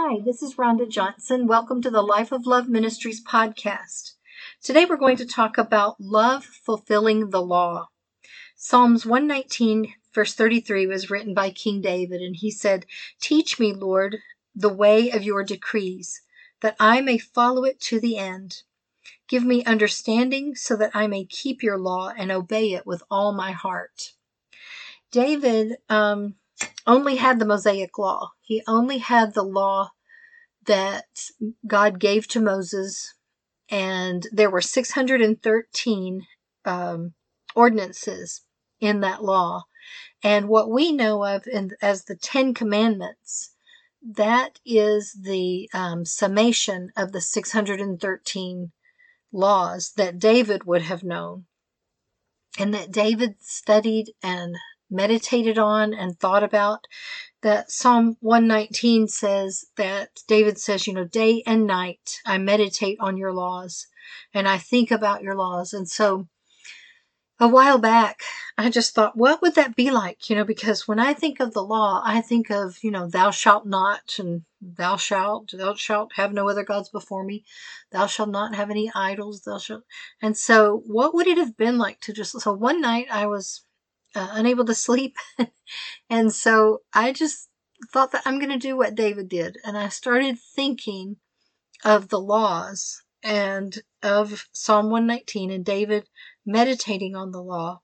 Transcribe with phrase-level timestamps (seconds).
[0.00, 1.48] Hi, this is Rhonda Johnson.
[1.48, 4.12] Welcome to the Life of Love Ministries podcast.
[4.62, 7.88] Today we're going to talk about love fulfilling the law.
[8.54, 12.86] Psalms 119, verse 33 was written by King David, and he said,
[13.20, 14.18] Teach me, Lord,
[14.54, 16.22] the way of your decrees,
[16.60, 18.62] that I may follow it to the end.
[19.26, 23.32] Give me understanding so that I may keep your law and obey it with all
[23.32, 24.12] my heart.
[25.10, 26.36] David um,
[26.86, 28.30] only had the Mosaic law.
[28.48, 29.90] He only had the law
[30.64, 31.04] that
[31.66, 33.12] God gave to Moses,
[33.68, 36.26] and there were 613
[36.64, 37.12] um,
[37.54, 38.46] ordinances
[38.80, 39.64] in that law.
[40.22, 43.54] And what we know of in, as the Ten Commandments,
[44.00, 48.72] that is the um, summation of the 613
[49.30, 51.44] laws that David would have known
[52.58, 54.56] and that David studied and
[54.90, 56.86] meditated on and thought about.
[57.42, 63.16] That Psalm 119 says that David says, you know, day and night I meditate on
[63.16, 63.86] your laws
[64.34, 65.72] and I think about your laws.
[65.72, 66.26] And so
[67.40, 68.22] a while back,
[68.56, 70.28] I just thought, what would that be like?
[70.28, 73.30] You know, because when I think of the law, I think of, you know, thou
[73.30, 77.44] shalt not and thou shalt, thou shalt have no other gods before me.
[77.92, 79.42] Thou shalt not have any idols.
[79.42, 79.84] Thou shalt.
[80.20, 83.62] And so what would it have been like to just, so one night I was
[84.14, 85.16] uh, unable to sleep.
[86.10, 87.48] and so I just
[87.92, 89.56] thought that I'm going to do what David did.
[89.64, 91.16] And I started thinking
[91.84, 96.08] of the laws and of Psalm 119 and David
[96.44, 97.80] meditating on the law.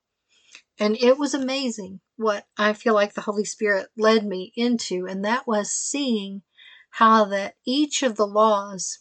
[0.79, 5.07] And it was amazing what I feel like the Holy Spirit led me into.
[5.07, 6.43] And that was seeing
[6.91, 9.01] how that each of the laws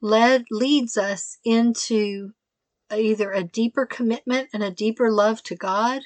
[0.00, 2.32] led leads us into
[2.90, 6.02] either a deeper commitment and a deeper love to God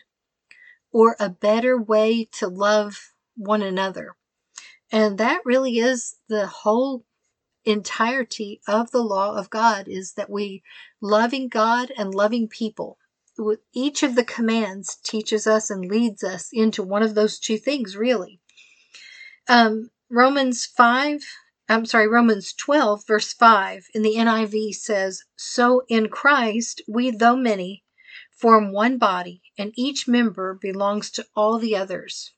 [0.94, 4.14] or a better way to love one another.
[4.92, 7.04] And that really is the whole
[7.64, 10.62] entirety of the law of God is that we
[11.02, 12.98] loving God and loving people.
[13.72, 17.96] Each of the commands teaches us and leads us into one of those two things,
[17.96, 18.40] really.
[19.48, 21.22] Um, Romans 5,
[21.68, 27.36] I'm sorry, Romans 12, verse 5 in the NIV says, So in Christ, we, though
[27.36, 27.83] many,
[28.34, 32.32] form one body, and each member belongs to all the others.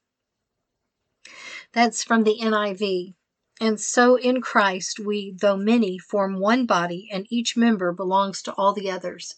[1.73, 3.15] That's from the NIV.
[3.61, 8.53] And so in Christ, we, though many, form one body, and each member belongs to
[8.53, 9.37] all the others.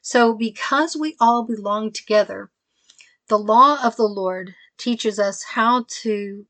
[0.00, 2.50] So because we all belong together,
[3.28, 6.46] the law of the Lord teaches us how to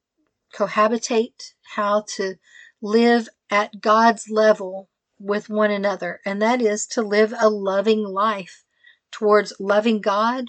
[0.54, 2.36] cohabitate, how to
[2.80, 8.64] live at God's level with one another, and that is to live a loving life
[9.10, 10.46] towards loving God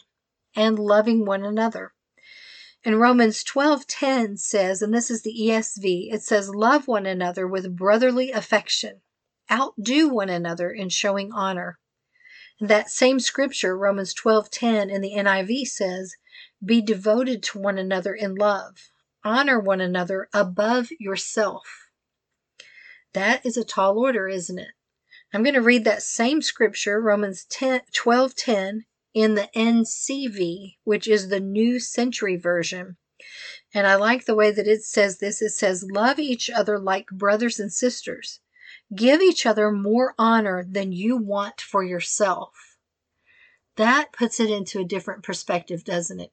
[0.55, 1.93] and loving one another.
[2.83, 7.75] And Romans 12:10 says, and this is the ESV, it says love one another with
[7.75, 9.01] brotherly affection.
[9.51, 11.79] Outdo one another in showing honor.
[12.59, 16.15] And that same scripture, Romans 12:10 in the NIV says,
[16.63, 18.91] be devoted to one another in love.
[19.23, 21.89] Honor one another above yourself.
[23.13, 24.71] That is a tall order, isn't it?
[25.31, 31.07] I'm going to read that same scripture, Romans 10, 12 10, in the NCV, which
[31.07, 32.97] is the New Century Version.
[33.73, 35.41] And I like the way that it says this.
[35.41, 38.39] It says, Love each other like brothers and sisters.
[38.95, 42.77] Give each other more honor than you want for yourself.
[43.75, 46.31] That puts it into a different perspective, doesn't it?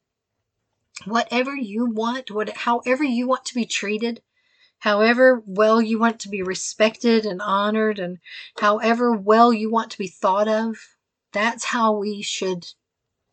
[1.04, 4.22] Whatever you want, what, however you want to be treated,
[4.80, 8.18] however well you want to be respected and honored, and
[8.58, 10.96] however well you want to be thought of,
[11.32, 12.66] that's how we should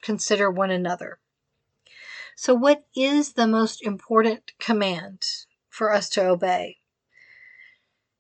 [0.02, 1.20] consider one another.
[2.36, 5.24] So, what is the most important command
[5.70, 6.80] for us to obey?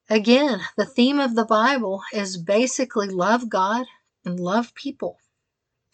[0.10, 3.88] Again, the theme of the Bible is basically love God
[4.26, 5.20] and love people.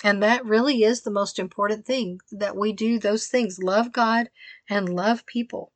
[0.03, 4.29] And that really is the most important thing that we do those things love God
[4.69, 5.72] and love people.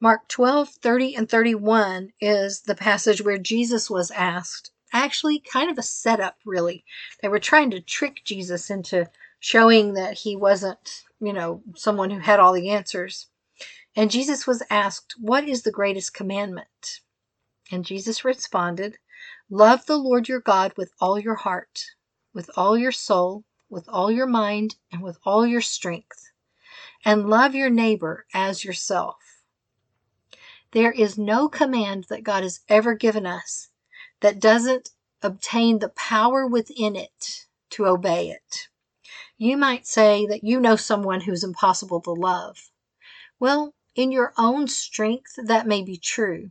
[0.00, 4.70] Mark 12, 30, and 31 is the passage where Jesus was asked.
[4.92, 6.84] Actually, kind of a setup, really.
[7.20, 9.10] They were trying to trick Jesus into
[9.40, 13.28] showing that he wasn't, you know, someone who had all the answers.
[13.96, 17.00] And Jesus was asked, What is the greatest commandment?
[17.70, 18.98] And Jesus responded,
[19.50, 21.84] Love the Lord your God with all your heart,
[22.34, 26.32] with all your soul, with all your mind, and with all your strength,
[27.04, 29.31] and love your neighbor as yourself.
[30.72, 33.68] There is no command that God has ever given us
[34.20, 34.90] that doesn't
[35.22, 38.68] obtain the power within it to obey it.
[39.36, 42.70] You might say that you know someone who's impossible to love.
[43.38, 46.50] Well, in your own strength, that may be true.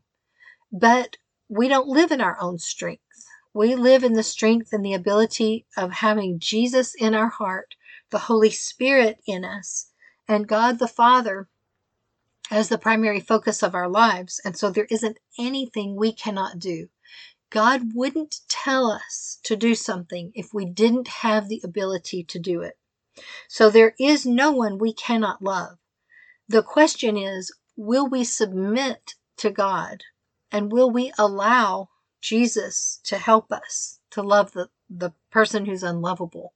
[0.72, 1.18] But
[1.50, 3.26] we don't live in our own strength.
[3.54, 7.76] We live in the strength and the ability of having Jesus in our heart,
[8.12, 9.90] the Holy Spirit in us,
[10.28, 11.50] and God the Father
[12.52, 14.42] as the primary focus of our lives.
[14.44, 16.90] And so there isn't anything we cannot do.
[17.50, 22.62] God wouldn't tell us to do something if we didn't have the ability to do
[22.62, 22.78] it.
[23.48, 25.78] So there is no one we cannot love.
[26.48, 30.04] The question is, will we submit to God
[30.52, 31.90] and will we allow
[32.22, 36.54] Jesus to help us to love the, the person who's unlovable?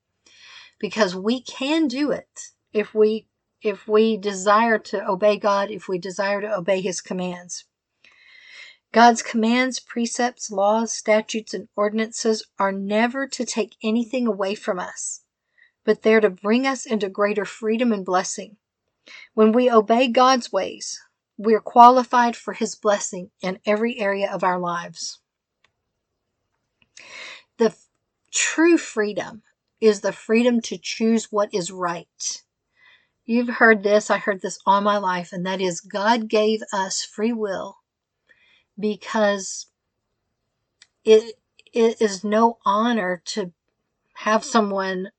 [0.79, 3.27] Because we can do it if we
[3.65, 7.65] if we desire to obey God, if we desire to obey his commands.
[8.91, 15.21] God's commands, precepts, laws, statutes, and ordinances are never to take anything away from us,
[15.83, 18.57] but they're to bring us into greater freedom and blessing.
[19.33, 21.01] When we obey God's ways,
[21.35, 25.19] we're qualified for his blessing in every area of our lives.
[27.57, 27.87] The f-
[28.31, 29.41] true freedom
[29.81, 32.43] is the freedom to choose what is right.
[33.27, 37.03] You've heard this, I heard this all my life, and that is God gave us
[37.03, 37.77] free will
[38.79, 39.65] because
[41.03, 41.35] it,
[41.73, 43.51] it is no honor to
[44.17, 45.09] have someone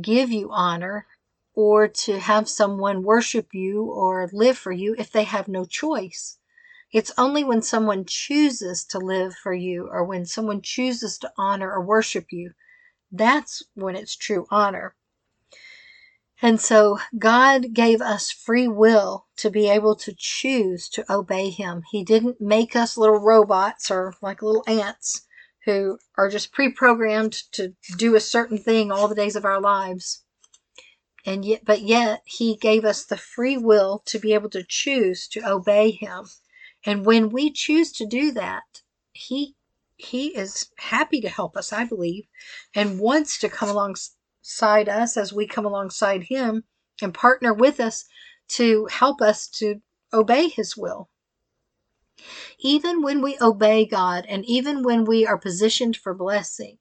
[0.00, 1.06] give you honor
[1.54, 6.38] or to have someone worship you or live for you if they have no choice.
[6.92, 11.72] It's only when someone chooses to live for you or when someone chooses to honor
[11.72, 12.52] or worship you,
[13.10, 14.94] that's when it's true honor.
[16.44, 21.84] And so God gave us free will to be able to choose to obey Him.
[21.92, 25.22] He didn't make us little robots or like little ants
[25.66, 29.60] who are just pre programmed to do a certain thing all the days of our
[29.60, 30.24] lives.
[31.24, 35.28] And yet, but yet, He gave us the free will to be able to choose
[35.28, 36.24] to obey Him.
[36.84, 39.54] And when we choose to do that, He
[39.96, 42.24] he is happy to help us, I believe,
[42.74, 43.94] and wants to come along
[44.42, 46.64] alongside us as we come alongside Him
[47.00, 48.04] and partner with us
[48.48, 49.80] to help us to
[50.12, 51.08] obey His will.
[52.58, 56.78] Even when we obey God and even when we are positioned for blessing,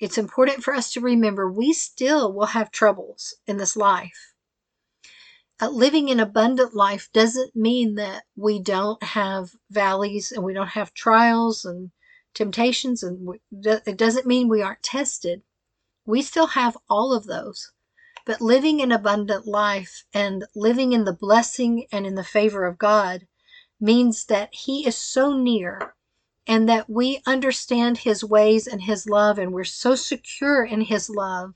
[0.00, 4.34] it's important for us to remember we still will have troubles in this life.
[5.60, 10.68] Uh, living an abundant life doesn't mean that we don't have valleys and we don't
[10.68, 11.90] have trials and
[12.34, 15.42] temptations, and we, it doesn't mean we aren't tested.
[16.06, 17.72] We still have all of those.
[18.26, 22.78] But living an abundant life and living in the blessing and in the favor of
[22.78, 23.26] God
[23.80, 25.94] means that He is so near
[26.46, 31.10] and that we understand His ways and His love, and we're so secure in His
[31.10, 31.54] love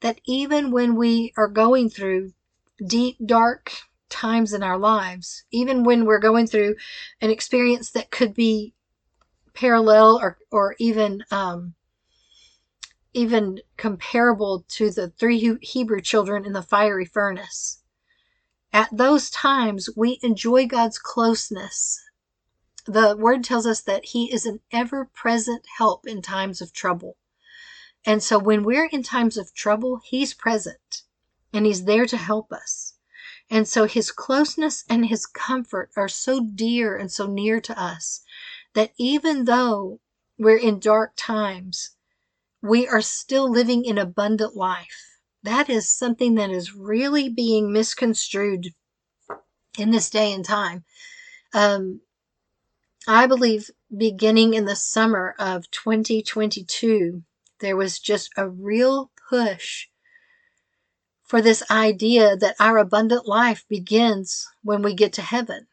[0.00, 2.32] that even when we are going through
[2.86, 3.72] deep, dark
[4.08, 6.76] times in our lives, even when we're going through
[7.20, 8.74] an experience that could be
[9.54, 11.74] parallel or, or even um,
[13.18, 17.82] even comparable to the three Hebrew children in the fiery furnace.
[18.72, 22.00] At those times, we enjoy God's closeness.
[22.86, 27.16] The word tells us that He is an ever present help in times of trouble.
[28.06, 31.02] And so when we're in times of trouble, He's present
[31.52, 32.94] and He's there to help us.
[33.50, 38.22] And so His closeness and His comfort are so dear and so near to us
[38.74, 39.98] that even though
[40.38, 41.96] we're in dark times,
[42.62, 45.18] we are still living in abundant life.
[45.42, 48.68] That is something that is really being misconstrued
[49.78, 50.84] in this day and time.
[51.54, 52.00] Um,
[53.06, 57.22] I believe beginning in the summer of 2022,
[57.60, 59.86] there was just a real push
[61.24, 65.66] for this idea that our abundant life begins when we get to heaven.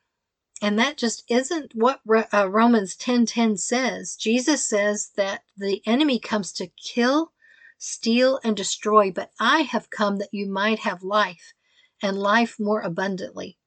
[0.61, 2.01] And that just isn't what
[2.33, 4.15] uh, Romans 10:10 says.
[4.15, 7.33] Jesus says that the enemy comes to kill,
[7.77, 11.53] steal and destroy, but I have come that you might have life
[12.01, 13.57] and life more abundantly.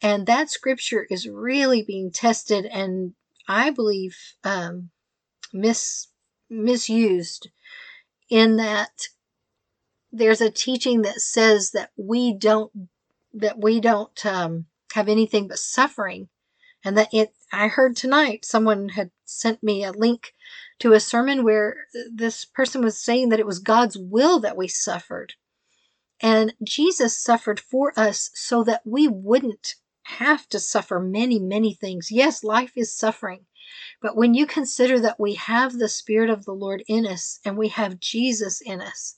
[0.00, 3.14] And that scripture is really being tested and
[3.48, 4.90] I believe um,
[5.52, 6.08] mis
[6.48, 7.48] misused
[8.28, 9.08] in that
[10.12, 12.88] there's a teaching that says that we don't
[13.32, 16.28] that we don't um, have anything but suffering.
[16.84, 20.32] And that it, I heard tonight someone had sent me a link
[20.78, 24.68] to a sermon where this person was saying that it was God's will that we
[24.68, 25.34] suffered.
[26.20, 29.74] And Jesus suffered for us so that we wouldn't
[30.04, 32.10] have to suffer many, many things.
[32.10, 33.46] Yes, life is suffering.
[34.00, 37.58] But when you consider that we have the Spirit of the Lord in us and
[37.58, 39.16] we have Jesus in us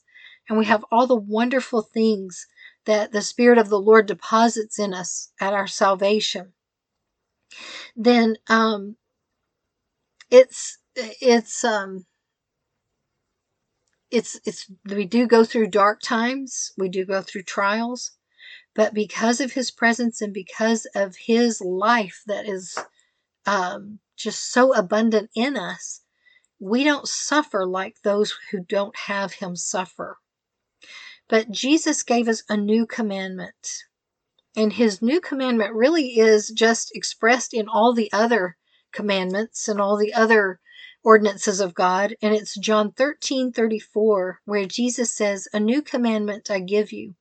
[0.49, 2.47] and we have all the wonderful things
[2.89, 6.53] that the Spirit of the Lord deposits in us at our salvation.
[7.95, 8.95] then um,
[10.31, 12.05] it's it's um,
[14.11, 18.13] it's it's we do go through dark times, we do go through trials,
[18.75, 22.75] but because of His presence and because of His life that is
[23.45, 26.01] um, just so abundant in us,
[26.59, 30.17] we don't suffer like those who don't have Him suffer.
[31.29, 33.85] But Jesus gave us a new commandment.
[34.55, 38.57] And his new commandment really is just expressed in all the other
[38.91, 40.59] commandments and all the other
[41.03, 42.15] ordinances of God.
[42.19, 47.13] And it's John 13 34, where Jesus says, A new commandment I give you,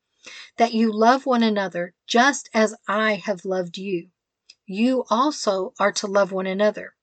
[0.57, 4.09] that you love one another just as I have loved you.
[4.65, 6.95] You also are to love one another.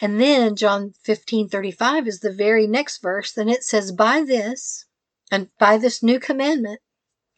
[0.00, 4.86] And then John 15 35 is the very next verse, and it says, By this,
[5.32, 6.82] and by this new commandment,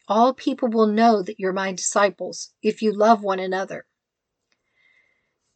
[0.09, 3.85] all people will know that you're my disciples if you love one another.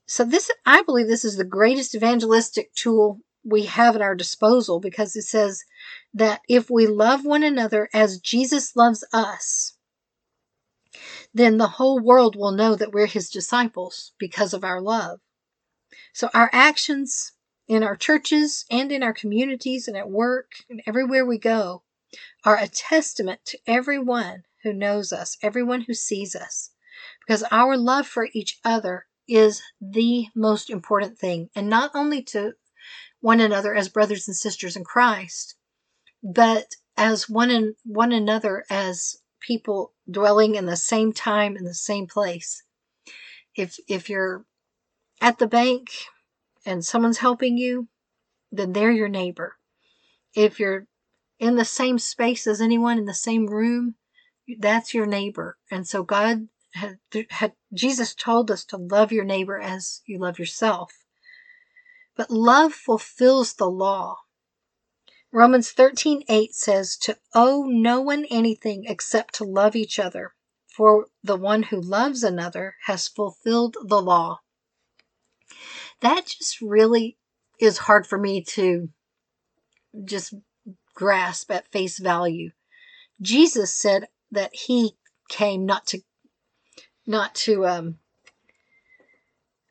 [0.08, 4.79] So this, I believe this is the greatest evangelistic tool we have at our disposal
[4.79, 5.65] because it says
[6.13, 9.74] that if we love one another as Jesus loves us,
[11.34, 15.19] then the whole world will know that we're his disciples because of our love.
[16.13, 17.34] So our actions
[17.67, 21.84] in our churches and in our communities and at work and everywhere we go
[22.46, 26.72] are a testament to everyone who knows us, everyone who sees us,
[27.25, 32.54] because our love for each other is the most important thing, and not only to
[33.22, 35.56] one another as brothers and sisters in Christ,
[36.24, 41.74] but as one and one another as people dwelling in the same time in the
[41.74, 42.63] same place.
[43.56, 44.46] If if you're
[45.22, 45.89] at the bank
[46.66, 47.88] and someone's helping you,
[48.51, 49.56] then they're your neighbor.
[50.34, 50.88] If you're
[51.39, 53.96] in the same space as anyone in the same room,
[54.60, 55.58] that's your neighbor.
[55.72, 60.38] And so God had, had Jesus told us to love your neighbor as you love
[60.38, 60.91] yourself.
[62.15, 64.17] But love fulfills the law.
[65.31, 70.34] Romans 13:8 says to owe no one anything except to love each other,
[70.67, 74.39] for the one who loves another has fulfilled the law.
[76.01, 77.17] That just really
[77.60, 78.89] is hard for me to
[80.03, 80.34] just
[81.00, 82.51] grasp at face value.
[83.22, 84.98] Jesus said that he
[85.29, 86.01] came not to
[87.08, 88.00] not to um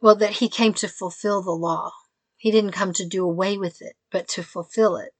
[0.00, 1.92] well that he came to fulfill the law.
[2.38, 5.12] He didn't come to do away with it, but to fulfill it.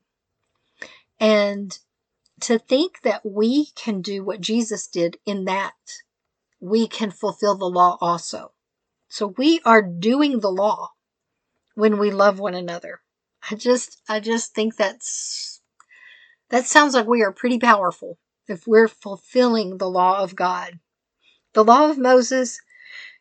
[1.21, 1.79] And
[2.41, 5.75] to think that we can do what Jesus did in that
[6.59, 8.53] we can fulfill the law also.
[9.09, 10.93] So we are doing the law
[11.75, 13.03] when we love one another.
[13.51, 15.58] I just I just think that's
[16.51, 20.81] that sounds like we are pretty powerful if we're fulfilling the law of God.
[21.53, 22.59] The law of Moses,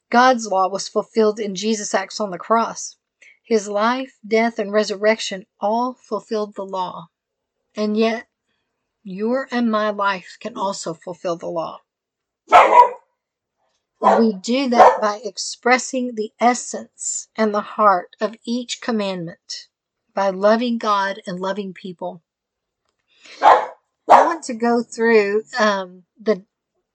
[0.09, 2.95] God's law, was fulfilled in Jesus' acts on the cross.
[3.43, 7.07] His life, death, and resurrection all fulfilled the law.
[7.75, 8.27] And yet,
[9.03, 11.79] your and my life can also fulfill the law.
[14.19, 19.67] We do that by expressing the essence and the heart of each commandment,
[20.13, 22.21] by loving God and loving people.
[23.41, 26.43] I want to go through um, the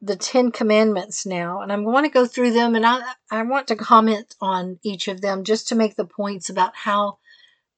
[0.05, 3.69] the Ten Commandments now, and I'm going to go through them, and I I want
[3.69, 7.19] to comment on each of them just to make the points about how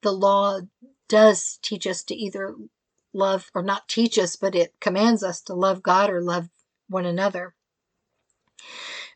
[0.02, 0.61] the law
[1.08, 2.54] does teach us to either
[3.12, 6.49] love or not teach us, but it commands us to love God or love
[6.88, 7.54] one another.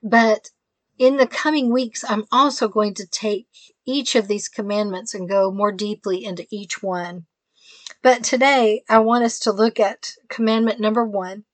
[0.03, 0.51] But
[0.99, 3.49] in the coming weeks, I'm also going to take
[3.87, 7.27] each of these commandments and go more deeply into each one.
[8.03, 11.45] But today, I want us to look at commandment number one,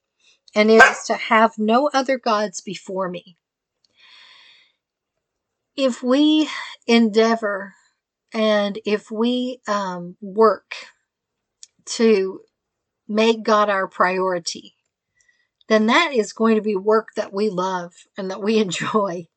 [0.54, 3.38] and it is to have no other gods before me.
[5.74, 6.48] If we
[6.86, 7.74] endeavor
[8.32, 10.74] and if we um, work
[11.86, 12.40] to
[13.08, 14.74] make God our priority,
[15.68, 19.28] then that is going to be work that we love and that we enjoy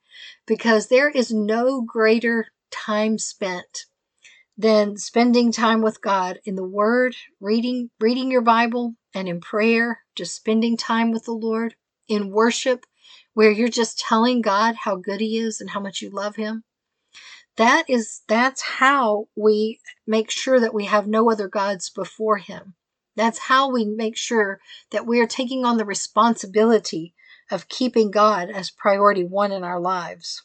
[0.45, 3.85] because there is no greater time spent
[4.57, 9.99] than spending time with God in the Word, reading reading your Bible, and in prayer,
[10.15, 11.75] just spending time with the Lord
[12.07, 12.85] in worship,
[13.33, 16.63] where you're just telling God how good He is and how much you love Him.
[17.57, 22.73] That is that's how we make sure that we have no other gods before Him.
[23.15, 24.59] That's how we make sure
[24.91, 27.13] that we are taking on the responsibility
[27.51, 30.43] of keeping God as priority one in our lives.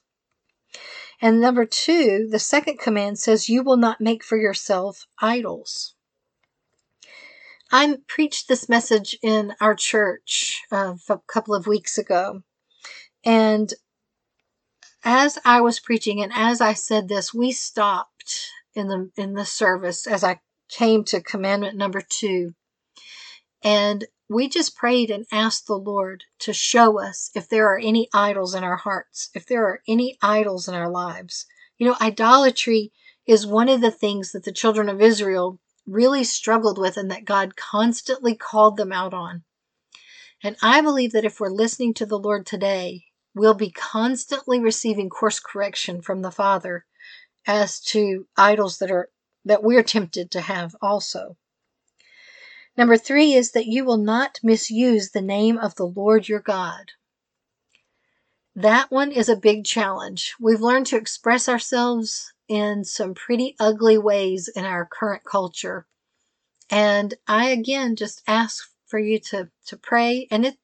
[1.21, 5.95] And number two, the second command says, You will not make for yourself idols.
[7.71, 12.43] I preached this message in our church uh, a couple of weeks ago.
[13.25, 13.73] And
[15.05, 19.45] as I was preaching and as I said this, we stopped in the in the
[19.45, 22.55] service as I came to commandment number 2.
[23.63, 28.09] And we just prayed and asked the Lord to show us if there are any
[28.13, 31.47] idols in our hearts, if there are any idols in our lives.
[31.79, 32.93] You know, idolatry
[33.27, 37.25] is one of the things that the children of Israel really struggled with and that
[37.25, 39.45] God constantly called them out on.
[40.43, 45.09] And I believe that if we're listening to the Lord today, we'll be constantly receiving
[45.09, 46.85] course correction from the Father
[47.47, 49.11] as to idols that are
[49.45, 51.37] that we're tempted to have also.
[52.77, 56.93] Number three is that you will not misuse the name of the Lord your God.
[58.55, 60.35] That one is a big challenge.
[60.41, 65.87] We've learned to express ourselves in some pretty ugly ways in our current culture.
[66.71, 70.27] And I again just ask for you to, to pray.
[70.31, 70.57] And it,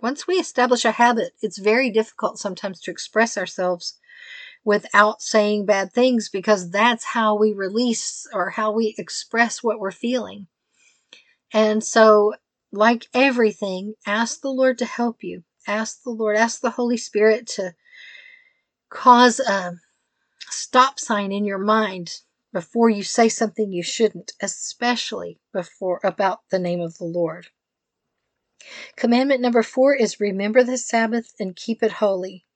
[0.00, 3.98] once we establish a habit, it's very difficult sometimes to express ourselves
[4.64, 9.90] without saying bad things because that's how we release or how we express what we're
[9.90, 10.46] feeling.
[11.52, 12.34] And so,
[12.72, 15.44] like everything, ask the Lord to help you.
[15.66, 17.74] Ask the Lord, ask the Holy Spirit to
[18.90, 19.74] cause a
[20.50, 22.20] stop sign in your mind
[22.52, 27.48] before you say something you shouldn't, especially before about the name of the Lord.
[28.96, 32.46] Commandment number four is remember the Sabbath and keep it holy.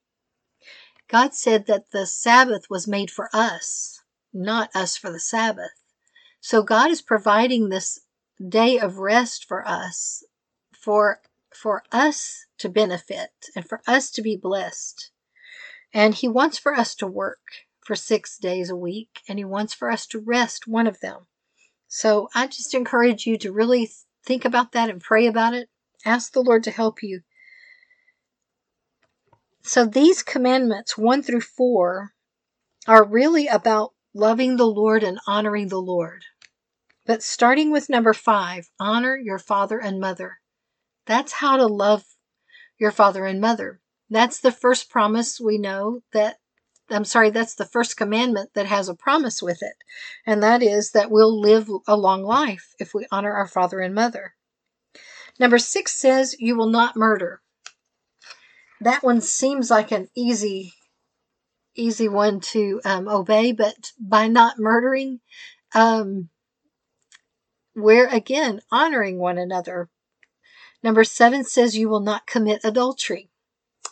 [1.07, 4.01] God said that the Sabbath was made for us,
[4.33, 5.71] not us for the Sabbath.
[6.41, 7.99] So God is providing this
[8.47, 10.23] day of rest for us,
[10.71, 11.21] for
[11.53, 15.11] for us to benefit and for us to be blessed.
[15.93, 17.41] And he wants for us to work
[17.79, 21.27] for 6 days a week and he wants for us to rest one of them.
[21.87, 23.91] So I just encourage you to really
[24.25, 25.69] think about that and pray about it.
[26.05, 27.21] Ask the Lord to help you.
[29.61, 32.13] So these commandments 1 through 4
[32.87, 36.23] are really about loving the Lord and honoring the Lord.
[37.05, 40.39] But starting with number five, honor your father and mother.
[41.05, 42.03] That's how to love
[42.79, 43.81] your father and mother.
[44.09, 46.37] That's the first promise we know that,
[46.89, 49.75] I'm sorry, that's the first commandment that has a promise with it.
[50.25, 53.93] And that is that we'll live a long life if we honor our father and
[53.93, 54.35] mother.
[55.39, 57.41] Number six says, You will not murder.
[58.79, 60.73] That one seems like an easy,
[61.75, 65.21] easy one to um, obey, but by not murdering,
[65.73, 66.29] um,
[67.75, 69.89] we're again honoring one another.
[70.81, 73.29] Number seven says you will not commit adultery.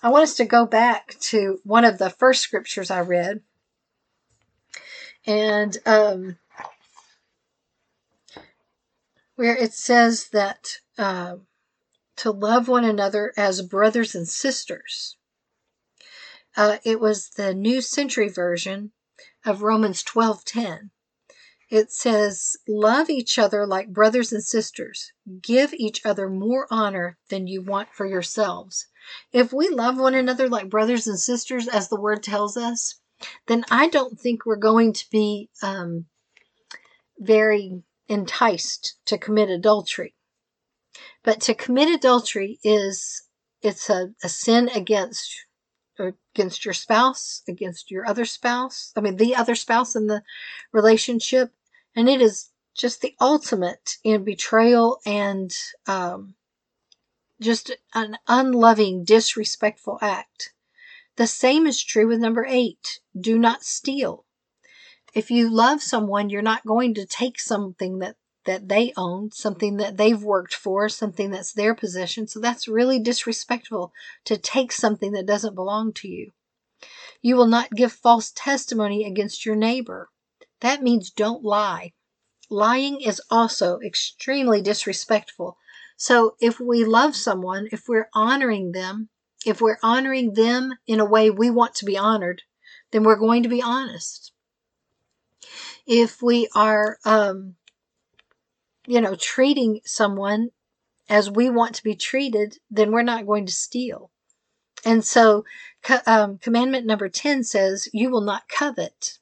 [0.03, 3.41] I want us to go back to one of the first scriptures I read.
[5.25, 6.37] And um,
[9.35, 11.37] where it says that uh,
[12.17, 15.17] to love one another as brothers and sisters.
[16.55, 18.91] Uh, it was the New Century Version
[19.45, 20.89] of Romans 12:10
[21.71, 25.13] it says, Love each other like brothers and sisters.
[25.41, 28.87] Give each other more honor than you want for yourselves.
[29.31, 32.99] If we love one another like brothers and sisters, as the word tells us,
[33.47, 36.07] then I don't think we're going to be um,
[37.17, 40.13] very enticed to commit adultery.
[41.23, 43.23] But to commit adultery is
[43.61, 45.45] it's a, a sin against
[46.33, 48.91] against your spouse, against your other spouse.
[48.95, 50.23] I mean, the other spouse in the
[50.71, 51.51] relationship,
[51.95, 55.53] and it is just the ultimate in betrayal and
[55.87, 56.35] um,
[57.41, 60.53] just an unloving, disrespectful act.
[61.17, 64.25] The same is true with number eight do not steal.
[65.13, 69.75] If you love someone, you're not going to take something that, that they own, something
[69.77, 72.27] that they've worked for, something that's their possession.
[72.27, 73.91] So that's really disrespectful
[74.25, 76.31] to take something that doesn't belong to you.
[77.21, 80.09] You will not give false testimony against your neighbor.
[80.61, 81.93] That means don't lie.
[82.49, 85.57] Lying is also extremely disrespectful.
[85.97, 89.09] So if we love someone, if we're honoring them,
[89.45, 92.43] if we're honoring them in a way we want to be honored,
[92.91, 94.33] then we're going to be honest.
[95.87, 97.55] If we are, um,
[98.85, 100.49] you know, treating someone
[101.09, 104.11] as we want to be treated, then we're not going to steal.
[104.85, 105.45] And so,
[106.05, 109.19] um, commandment number 10 says, You will not covet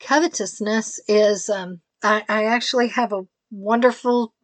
[0.00, 4.34] covetousness is um, I, I actually have a wonderful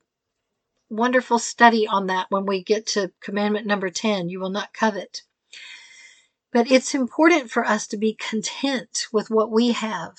[0.90, 5.22] wonderful study on that when we get to commandment number 10 you will not covet.
[6.52, 10.12] But it's important for us to be content with what we have.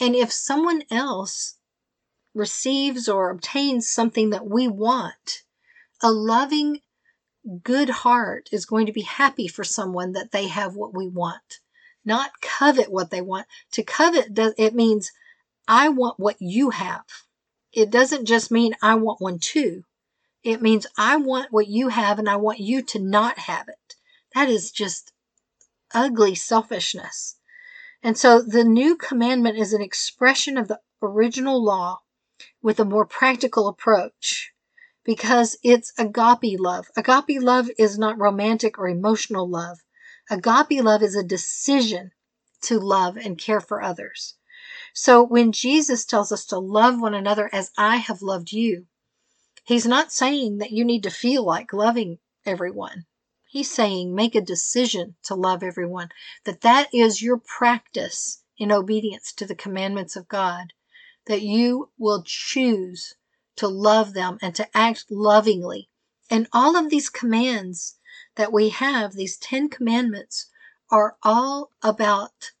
[0.00, 1.58] And if someone else
[2.34, 5.42] receives or obtains something that we want
[6.02, 6.80] a loving
[7.62, 11.60] good heart is going to be happy for someone that they have what we want
[12.04, 13.46] not covet what they want.
[13.72, 15.12] To covet it means
[15.68, 17.04] I want what you have.
[17.72, 19.84] It doesn't just mean I want one too.
[20.42, 23.94] It means I want what you have and I want you to not have it.
[24.34, 25.12] That is just
[25.92, 27.36] ugly selfishness.
[28.02, 32.00] And so the new commandment is an expression of the original law
[32.62, 34.52] with a more practical approach
[35.04, 36.88] because it's agape love.
[36.96, 39.80] Agape love is not romantic or emotional love.
[40.30, 42.12] Agape love is a decision
[42.62, 44.36] to love and care for others.
[44.92, 48.86] So when Jesus tells us to love one another as I have loved you,
[49.64, 53.06] he's not saying that you need to feel like loving everyone.
[53.48, 56.10] He's saying make a decision to love everyone,
[56.44, 60.72] that that is your practice in obedience to the commandments of God,
[61.26, 63.16] that you will choose
[63.56, 65.88] to love them and to act lovingly.
[66.30, 67.96] And all of these commands
[68.40, 70.46] that we have, these 10 commandments,
[70.90, 72.52] are all about,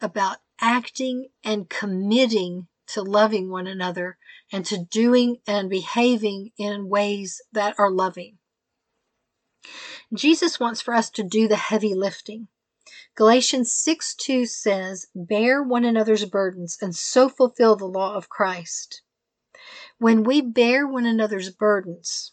[0.00, 4.16] about acting and committing to loving one another
[4.50, 8.38] and to doing and behaving in ways that are loving.
[10.14, 12.48] Jesus wants for us to do the heavy lifting.
[13.14, 19.02] Galatians 6 2 says, Bear one another's burdens and so fulfill the law of Christ.
[19.98, 22.32] When we bear one another's burdens,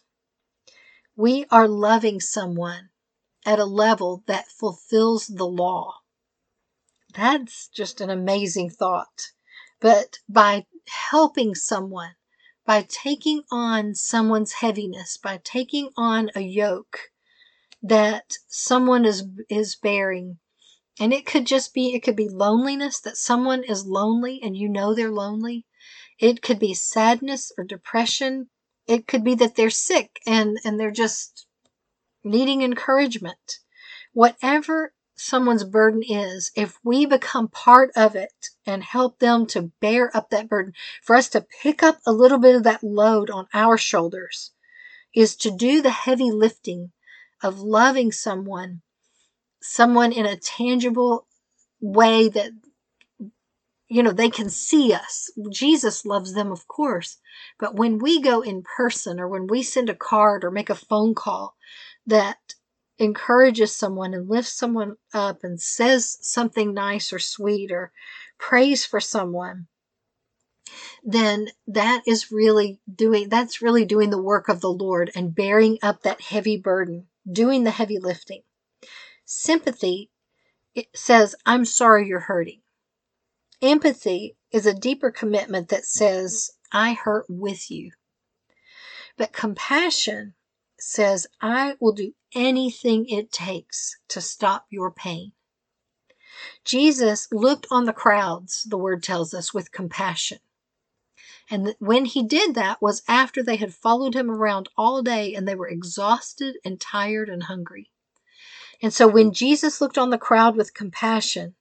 [1.18, 2.90] we are loving someone
[3.44, 5.96] at a level that fulfills the law.
[7.12, 9.32] That's just an amazing thought.
[9.80, 10.66] But by
[11.10, 12.14] helping someone,
[12.64, 17.10] by taking on someone's heaviness, by taking on a yoke
[17.82, 20.38] that someone is is bearing,
[21.00, 24.68] and it could just be it could be loneliness that someone is lonely and you
[24.68, 25.66] know they're lonely.
[26.20, 28.50] It could be sadness or depression.
[28.88, 31.46] It could be that they're sick and and they're just
[32.24, 33.58] needing encouragement.
[34.12, 40.16] Whatever someone's burden is, if we become part of it and help them to bear
[40.16, 40.72] up that burden,
[41.02, 44.52] for us to pick up a little bit of that load on our shoulders,
[45.14, 46.92] is to do the heavy lifting
[47.42, 48.80] of loving someone,
[49.60, 51.26] someone in a tangible
[51.80, 52.52] way that,
[53.88, 55.30] you know, they can see us.
[55.50, 57.16] Jesus loves them, of course.
[57.58, 60.74] But when we go in person or when we send a card or make a
[60.74, 61.56] phone call
[62.06, 62.54] that
[62.98, 67.92] encourages someone and lifts someone up and says something nice or sweet or
[68.38, 69.68] prays for someone,
[71.02, 75.78] then that is really doing that's really doing the work of the Lord and bearing
[75.82, 78.42] up that heavy burden, doing the heavy lifting.
[79.24, 80.10] Sympathy
[80.74, 82.60] it says, I'm sorry you're hurting.
[83.60, 87.90] Empathy is a deeper commitment that says, I hurt with you.
[89.16, 90.34] But compassion
[90.78, 95.32] says, I will do anything it takes to stop your pain.
[96.64, 100.38] Jesus looked on the crowds, the word tells us, with compassion.
[101.50, 105.48] And when he did that was after they had followed him around all day and
[105.48, 107.90] they were exhausted and tired and hungry.
[108.80, 111.54] And so when Jesus looked on the crowd with compassion,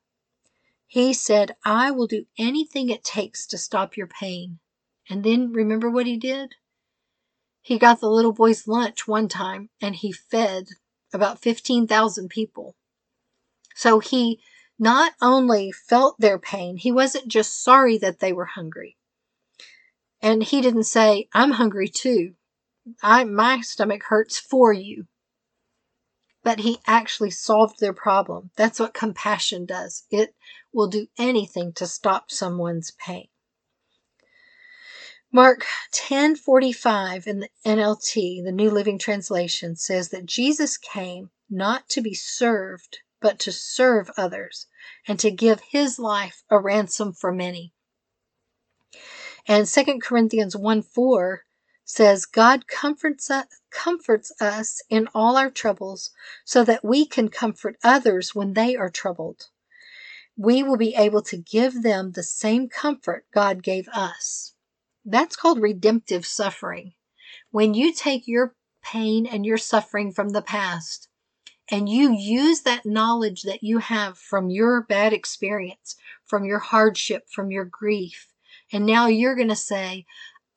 [0.87, 4.59] he said, I will do anything it takes to stop your pain.
[5.09, 6.55] And then remember what he did?
[7.61, 10.69] He got the little boy's lunch one time and he fed
[11.13, 12.75] about 15,000 people.
[13.75, 14.39] So he
[14.79, 18.97] not only felt their pain, he wasn't just sorry that they were hungry.
[20.21, 22.35] And he didn't say, I'm hungry too.
[23.03, 25.07] I, my stomach hurts for you.
[26.43, 28.51] But he actually solved their problem.
[28.55, 30.05] That's what compassion does.
[30.09, 30.35] It
[30.71, 33.27] will do anything to stop someone's pain.
[35.31, 42.01] Mark 10:45 in the NLT, the New Living Translation, says that Jesus came not to
[42.01, 44.67] be served, but to serve others
[45.05, 47.73] and to give his life a ransom for many.
[49.47, 51.43] And 2 Corinthians 1 4
[51.87, 56.11] says, God comforts us, comforts us in all our troubles
[56.43, 59.47] so that we can comfort others when they are troubled.
[60.35, 64.53] We will be able to give them the same comfort God gave us.
[65.05, 66.93] That's called redemptive suffering.
[67.51, 71.07] When you take your pain and your suffering from the past
[71.71, 75.95] and you use that knowledge that you have from your bad experience,
[76.25, 78.27] from your hardship, from your grief,
[78.73, 80.05] and now you're going to say,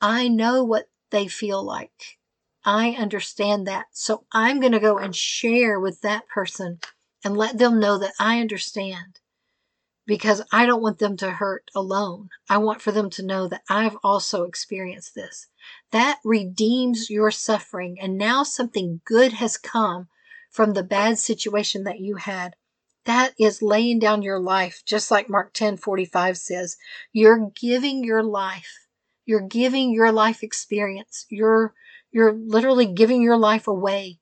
[0.00, 2.18] I know what they feel like.
[2.64, 3.86] I understand that.
[3.92, 6.80] So I'm going to go and share with that person
[7.24, 9.20] and let them know that I understand
[10.06, 12.30] because I don't want them to hurt alone.
[12.48, 15.46] I want for them to know that I've also experienced this.
[15.92, 20.08] That redeems your suffering, and now something good has come
[20.50, 22.56] from the bad situation that you had.
[23.04, 26.76] That is laying down your life, just like Mark 10 45 says.
[27.12, 28.79] You're giving your life.
[29.30, 31.24] You're giving your life experience.
[31.28, 31.72] You're,
[32.10, 34.18] you're literally giving your life away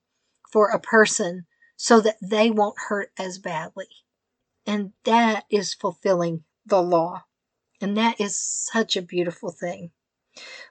[0.53, 3.87] for a person so that they won't hurt as badly.
[4.67, 7.23] And that is fulfilling the law.
[7.81, 9.89] And that is such a beautiful thing.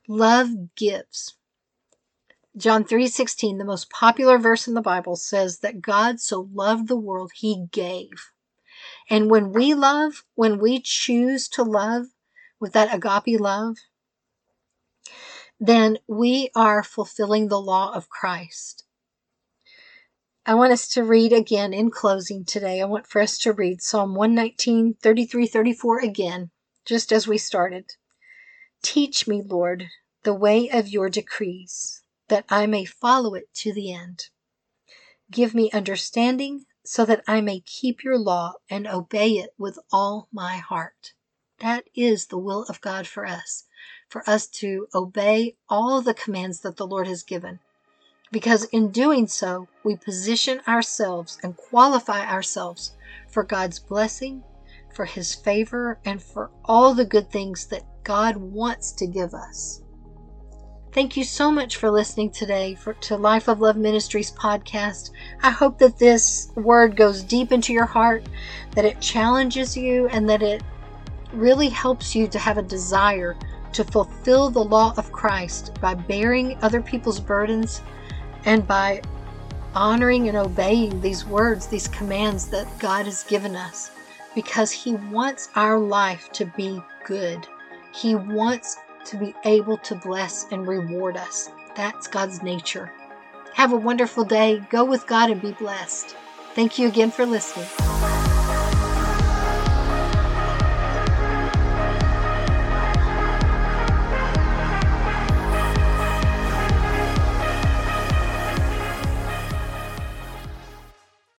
[0.07, 1.35] Love gives.
[2.57, 6.97] John 3:16, the most popular verse in the Bible says that God so loved the
[6.97, 8.31] world he gave.
[9.11, 12.07] And when we love, when we choose to love
[12.61, 13.79] with that agape love,
[15.61, 18.85] then we are fulfilling the law of Christ.
[20.47, 22.81] I want us to read again in closing today.
[22.81, 26.51] I want for us to read Psalm 119, 33, 34 again,
[26.87, 27.93] just as we started.
[28.83, 29.89] Teach me, Lord,
[30.23, 34.31] the way of your decrees, that I may follow it to the end.
[35.31, 40.29] Give me understanding so that I may keep your law and obey it with all
[40.33, 41.13] my heart.
[41.59, 43.65] That is the will of God for us,
[44.09, 47.61] for us to obey all the commands that the Lord has given
[48.31, 52.95] because in doing so, we position ourselves and qualify ourselves
[53.29, 54.43] for God's blessing,
[54.93, 59.83] for His favor, and for all the good things that God wants to give us.
[60.93, 65.11] Thank you so much for listening today for, to Life of Love Ministries podcast.
[65.43, 68.29] I hope that this word goes deep into your heart,
[68.75, 70.63] that it challenges you, and that it
[71.33, 73.37] really helps you to have a desire
[73.73, 77.83] to fulfill the law of Christ by bearing other people's burdens
[78.45, 79.03] and by
[79.75, 83.91] honoring and obeying these words, these commands that God has given us,
[84.35, 87.47] because He wants our life to be good.
[87.95, 91.51] He wants to be able to bless and reward us.
[91.75, 92.93] That's God's nature.
[93.55, 94.63] Have a wonderful day.
[94.71, 96.17] Go with God and be blessed.
[96.55, 97.98] Thank you again for listening.